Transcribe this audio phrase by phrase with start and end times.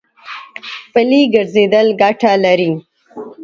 [0.93, 2.71] پلي ګرځېدل ګټه لري.